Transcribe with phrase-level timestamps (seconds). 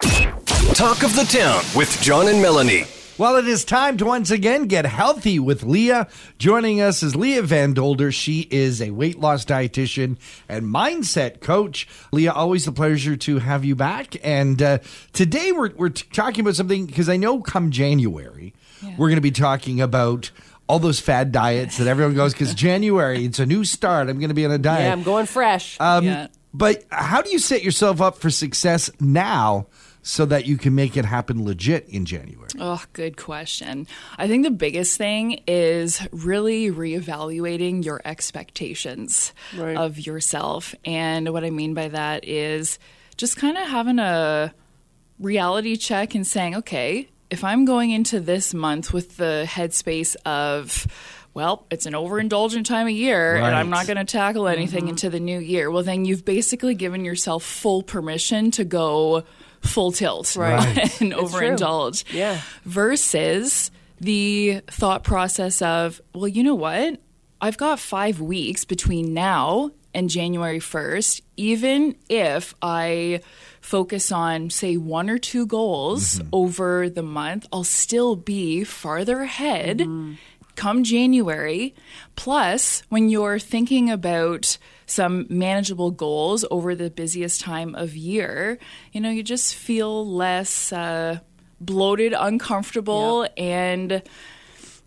[0.00, 2.84] Talk of the Town with John and Melanie.
[3.16, 6.06] Well, it is time to once again get healthy with Leah.
[6.38, 8.12] Joining us is Leah Van Dolder.
[8.12, 10.16] She is a weight loss dietitian
[10.48, 11.88] and mindset coach.
[12.12, 14.14] Leah, always a pleasure to have you back.
[14.24, 14.78] And uh,
[15.12, 18.54] today we're, we're t- talking about something because I know come January,
[18.96, 20.30] we're going to be talking about
[20.68, 24.08] all those fad diets that everyone goes because January, it's a new start.
[24.08, 24.84] I'm going to be on a diet.
[24.84, 25.76] Yeah, I'm going fresh.
[25.80, 26.28] Um, Yeah.
[26.54, 29.66] But how do you set yourself up for success now
[30.02, 32.48] so that you can make it happen legit in January?
[32.58, 33.86] Oh, good question.
[34.16, 39.76] I think the biggest thing is really reevaluating your expectations Right.
[39.76, 40.74] of yourself.
[40.84, 42.78] And what I mean by that is
[43.16, 44.54] just kind of having a
[45.18, 50.86] reality check and saying, okay, if I'm going into this month with the headspace of,
[51.34, 54.90] well, it's an overindulgent time of year and I'm not going to tackle anything mm-hmm.
[54.90, 59.24] into the new year, well, then you've basically given yourself full permission to go
[59.62, 60.76] full tilt Right.
[61.00, 62.04] and overindulge.
[62.12, 62.40] Yeah.
[62.64, 67.00] Versus the thought process of, well, you know what?
[67.40, 71.22] I've got five weeks between now and January 1st.
[71.36, 73.20] Even if I
[73.60, 76.28] focus on, say, one or two goals mm-hmm.
[76.32, 80.14] over the month, I'll still be farther ahead mm-hmm.
[80.56, 81.74] come January.
[82.16, 88.58] Plus, when you're thinking about some manageable goals over the busiest time of year,
[88.92, 91.18] you know, you just feel less uh,
[91.60, 94.02] bloated, uncomfortable, and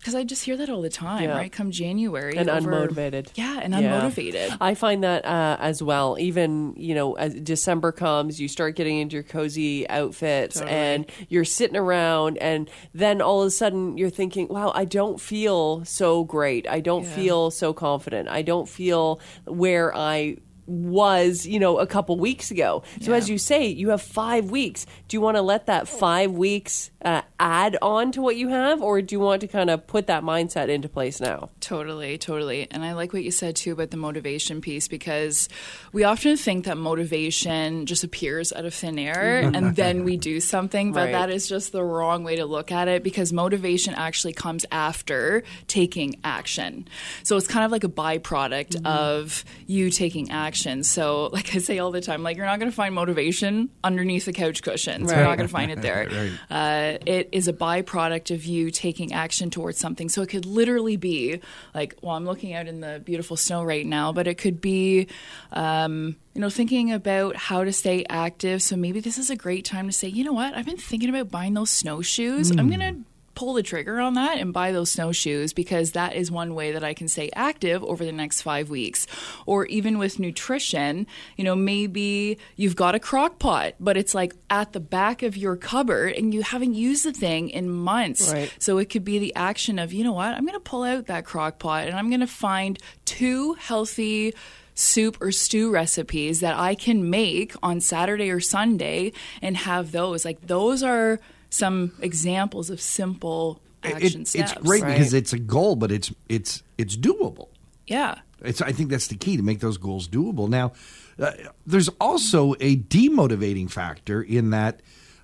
[0.02, 1.36] because I just hear that all the time, Yeah.
[1.36, 1.52] right?
[1.52, 3.28] Come January and over- unmotivated.
[3.36, 4.00] Yeah, and Yeah.
[4.02, 4.56] unmotivated.
[4.60, 6.16] I find that uh, as well.
[6.18, 10.72] Even you know, as December comes, you start getting into your cozy outfits, Totally.
[10.76, 15.20] and you're sitting around, and then all of a sudden you're thinking, "Wow, I don't
[15.20, 16.66] feel so great.
[16.68, 17.10] I don't Yeah.
[17.14, 18.28] feel so confident.
[18.28, 20.36] I don't feel where I."
[20.66, 23.16] was you know a couple weeks ago so Yeah.
[23.16, 26.90] as you say you have five weeks do you want to let that five weeks
[27.04, 30.06] uh, add on to what you have or do you want to kind of put
[30.06, 32.66] that mindset into place now Totally, totally.
[32.70, 35.48] And I like what you said too about the motivation piece because
[35.92, 40.38] we often think that motivation just appears out of thin air and then we do
[40.40, 41.12] something, but Right.
[41.12, 45.42] that is just the wrong way to look at it because motivation actually comes after
[45.66, 46.86] taking action.
[47.22, 50.51] So it's kind of like a byproduct of you taking action.
[50.54, 54.24] So, like I say all the time, like you're not going to find motivation underneath
[54.24, 55.10] the couch cushions.
[55.10, 56.08] You're not going to find it there.
[56.50, 60.08] Uh, it is a byproduct of you taking action towards something.
[60.08, 61.40] So it could literally be
[61.74, 65.08] like, well, I'm looking out in the beautiful snow right now, but it could be,
[65.52, 68.62] um, you know, thinking about how to stay active.
[68.62, 71.08] So maybe this is a great time to say, you know what, I've been thinking
[71.08, 72.50] about buying those snowshoes.
[72.50, 73.04] I'm going to
[73.34, 76.84] pull the trigger on that and buy those snowshoes because that is one way that
[76.84, 79.06] I can stay active over the next five weeks.
[79.46, 81.06] Or even with nutrition,
[81.36, 85.36] you know, maybe you've got a crock pot, but it's like at the back of
[85.36, 88.32] your cupboard and you haven't used the thing in months.
[88.32, 88.52] Right.
[88.58, 91.06] So it could be the action of, you know what, I'm going to pull out
[91.06, 94.34] that crock pot and I'm going to find two healthy
[94.74, 99.12] soup or stew recipes that I can make on Saturday or Sunday
[99.42, 100.24] and have those.
[100.24, 104.34] Like those are some examples of simple It- steps.
[104.34, 104.96] it's great Right.
[104.96, 107.48] because it's a goal, but it's it's it's doable.
[107.86, 108.16] Yeah.
[108.44, 110.48] It's I think that's the key to make those goals doable.
[110.48, 110.72] Now,
[111.18, 111.32] uh,
[111.66, 114.80] there's also a demotivating factor in that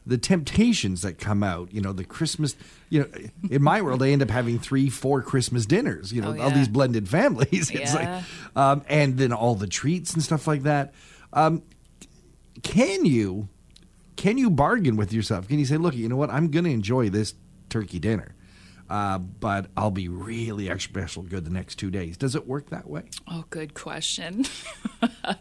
[0.08, 1.72] the temptations that come out.
[1.72, 2.56] You know, the Christmas.
[2.90, 3.08] You know,
[3.50, 6.12] in my world, they end up having three, four Christmas dinners.
[6.12, 7.70] You know, Oh, all these blended families.
[7.74, 7.94] It's Yeah.
[7.94, 8.24] like,
[8.56, 10.94] um, and then all the treats and stuff like that.
[11.32, 11.62] Um,
[12.62, 13.48] can you
[14.16, 15.46] can you bargain with yourself?
[15.46, 17.34] Can you say, look, you know what, I'm going to enjoy this
[17.68, 18.34] turkey dinner,
[18.90, 22.16] uh, but I'll be really extra special good the next two days.
[22.16, 23.02] Does it work that way?
[23.28, 24.44] Oh, good question.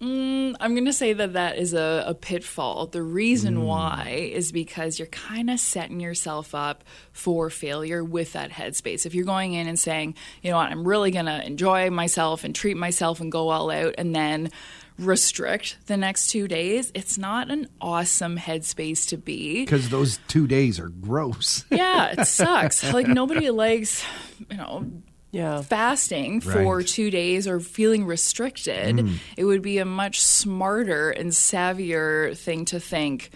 [0.00, 2.86] mm, I'm going to say that that is a, a pitfall.
[2.86, 8.50] The reason why is because you're kind of setting yourself up for failure with that
[8.50, 9.06] headspace.
[9.06, 12.44] If you're going in and saying, you know what, I'm really going to enjoy myself
[12.44, 14.50] and treat myself and go all out, and then
[14.98, 19.64] restrict the next two days, it's not an awesome headspace to be.
[19.64, 21.64] Because those two days are gross.
[21.70, 22.92] Yeah, it sucks.
[22.92, 24.04] like nobody likes,
[24.50, 24.90] you know,
[25.36, 26.86] yeah fasting for Right.
[26.86, 29.18] two days or feeling restricted, mm.
[29.36, 33.30] it would be a much smarter and savvier thing to think.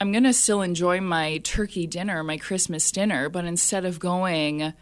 [0.00, 4.72] I'm going to still enjoy my turkey dinner, my Christmas dinner, but instead of going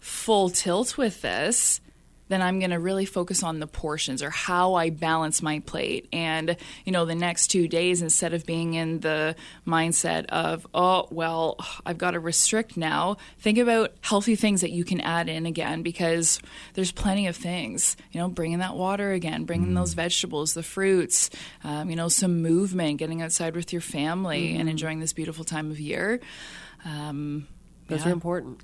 [0.00, 1.80] full tilt with this,
[2.28, 6.08] then I'm going to really focus on the portions or how I balance my plate.
[6.12, 9.36] And, you know, the next two days, instead of being in the
[9.66, 14.84] mindset of, oh, well, I've got to restrict now, think about healthy things that you
[14.84, 16.40] can add in again because
[16.74, 19.74] there's plenty of things, you know, bringing that water again, bringing mm.
[19.74, 21.30] those vegetables, the fruits,
[21.62, 24.60] um, you know, some movement, getting outside with your family mm.
[24.60, 26.20] and enjoying this beautiful time of year.
[26.84, 27.48] Um,
[27.88, 28.10] Those yeah.
[28.10, 28.60] are important.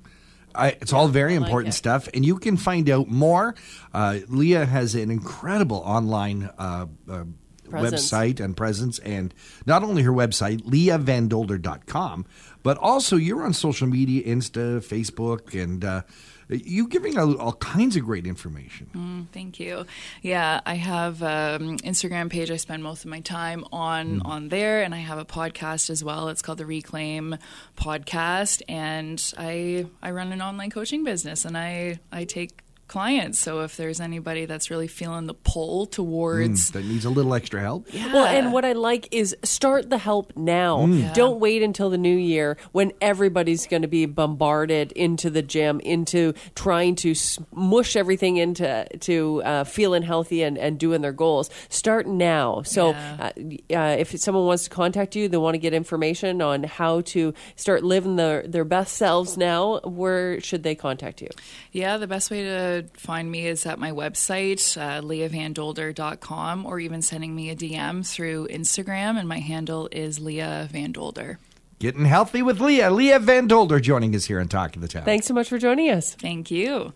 [0.55, 1.77] I, it's yeah, all very like important it.
[1.77, 3.55] stuff, and you can find out more.
[3.93, 7.23] Uh, Leah has an incredible online uh, uh,
[7.67, 9.33] website and presence, and
[9.65, 12.25] not only her website, leahvandolder.com,
[12.63, 16.01] but also you're on social media, Insta, Facebook, and uh,
[16.49, 18.89] you giving all, all, kinds of great information.
[18.93, 19.85] Mm, thank you.
[20.21, 22.51] Yeah, I have an um, Instagram page.
[22.51, 24.25] I spend most of my time on mm.
[24.25, 26.27] on there, and I have a podcast as well.
[26.29, 27.37] It's called the Reclaim
[27.77, 32.59] Podcast, and I I run an online coaching business, and I I take
[32.91, 33.39] clients.
[33.39, 37.33] So if there's anybody that's really feeling the pull towards mm, that needs a little
[37.33, 37.87] extra help.
[37.91, 38.13] Yeah.
[38.13, 40.79] Well, and what I like is start the help now.
[40.79, 40.99] Mm.
[40.99, 41.13] Yeah.
[41.13, 45.79] Don't wait until the new year when everybody's going to be bombarded into the gym,
[45.79, 47.15] into trying to
[47.53, 51.49] mush everything into to uh, feeling healthy and, and doing their goals.
[51.69, 52.61] Start now.
[52.63, 53.31] So yeah.
[53.71, 57.01] uh, uh, if someone wants to contact you, they want to get information on how
[57.01, 61.29] to start living their, their best selves now, where should they contact you?
[61.71, 67.01] Yeah, the best way to find me is at my website, uh, leahvandolder.com, or even
[67.01, 71.37] sending me a DM through Instagram, and my handle is Leah Vandolder.
[71.79, 72.91] Getting healthy with Leah.
[72.91, 75.03] Leah Van Dolder joining us here on Talk of the Town.
[75.03, 76.13] Thanks so much for joining us.
[76.13, 76.93] Thank you.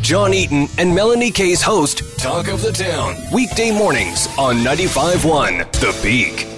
[0.00, 5.98] John Eaton and Melanie Kay's host, Talk of the Town, weekday mornings on 95.1 The
[6.02, 6.49] Peak.